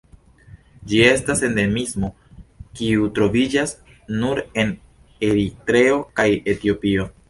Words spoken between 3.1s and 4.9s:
troviĝas nur en